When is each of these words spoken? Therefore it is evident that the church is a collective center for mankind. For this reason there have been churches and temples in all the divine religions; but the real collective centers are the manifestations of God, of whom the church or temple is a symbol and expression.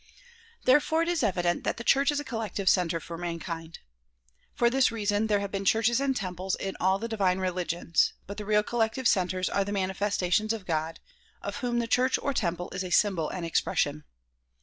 Therefore 0.65 1.03
it 1.03 1.07
is 1.09 1.21
evident 1.21 1.63
that 1.63 1.77
the 1.77 1.83
church 1.83 2.09
is 2.09 2.19
a 2.19 2.23
collective 2.23 2.67
center 2.67 2.99
for 2.99 3.19
mankind. 3.19 3.77
For 4.55 4.67
this 4.67 4.91
reason 4.91 5.27
there 5.27 5.41
have 5.41 5.51
been 5.51 5.63
churches 5.63 6.01
and 6.01 6.15
temples 6.15 6.55
in 6.55 6.75
all 6.79 6.97
the 6.97 7.07
divine 7.07 7.37
religions; 7.37 8.13
but 8.25 8.37
the 8.37 8.45
real 8.45 8.63
collective 8.63 9.07
centers 9.07 9.47
are 9.47 9.63
the 9.63 9.71
manifestations 9.71 10.53
of 10.53 10.65
God, 10.65 10.99
of 11.43 11.57
whom 11.57 11.77
the 11.77 11.85
church 11.85 12.17
or 12.17 12.33
temple 12.33 12.71
is 12.71 12.83
a 12.83 12.89
symbol 12.89 13.29
and 13.29 13.45
expression. 13.45 14.03